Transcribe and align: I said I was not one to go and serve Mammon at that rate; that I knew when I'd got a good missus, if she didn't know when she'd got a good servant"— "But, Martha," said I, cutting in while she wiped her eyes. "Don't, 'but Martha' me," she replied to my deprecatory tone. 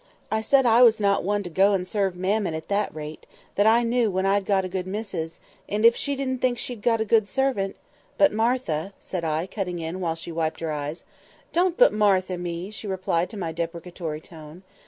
I 0.31 0.41
said 0.41 0.65
I 0.65 0.81
was 0.81 0.99
not 0.99 1.23
one 1.23 1.43
to 1.43 1.49
go 1.51 1.73
and 1.73 1.85
serve 1.87 2.15
Mammon 2.17 2.55
at 2.55 2.69
that 2.69 2.91
rate; 2.91 3.27
that 3.53 3.67
I 3.67 3.83
knew 3.83 4.09
when 4.09 4.25
I'd 4.25 4.47
got 4.47 4.65
a 4.65 4.67
good 4.67 4.87
missus, 4.87 5.39
if 5.67 5.95
she 5.95 6.15
didn't 6.15 6.41
know 6.41 6.47
when 6.47 6.55
she'd 6.55 6.81
got 6.81 7.01
a 7.01 7.05
good 7.05 7.27
servant"— 7.27 7.75
"But, 8.17 8.33
Martha," 8.33 8.93
said 8.99 9.23
I, 9.23 9.45
cutting 9.45 9.77
in 9.77 9.99
while 9.99 10.15
she 10.15 10.31
wiped 10.31 10.59
her 10.61 10.71
eyes. 10.71 11.03
"Don't, 11.53 11.77
'but 11.77 11.93
Martha' 11.93 12.39
me," 12.39 12.71
she 12.71 12.87
replied 12.87 13.29
to 13.29 13.37
my 13.37 13.51
deprecatory 13.51 14.21
tone. 14.21 14.63